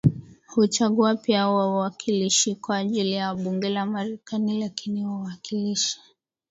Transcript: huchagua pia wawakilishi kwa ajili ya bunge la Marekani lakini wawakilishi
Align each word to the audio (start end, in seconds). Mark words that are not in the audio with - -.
huchagua 0.47 1.15
pia 1.15 1.47
wawakilishi 1.47 2.55
kwa 2.55 2.77
ajili 2.77 3.11
ya 3.11 3.35
bunge 3.35 3.69
la 3.69 3.85
Marekani 3.85 4.59
lakini 4.59 5.05
wawakilishi 5.05 6.01